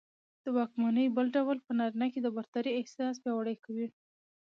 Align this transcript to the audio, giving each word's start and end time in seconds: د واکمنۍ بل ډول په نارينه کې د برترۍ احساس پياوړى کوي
د 0.43 0.45
واکمنۍ 0.57 1.07
بل 1.15 1.27
ډول 1.35 1.57
په 1.65 1.71
نارينه 1.79 2.07
کې 2.13 2.19
د 2.23 2.27
برترۍ 2.35 2.71
احساس 2.77 3.15
پياوړى 3.23 3.55
کوي 3.65 3.87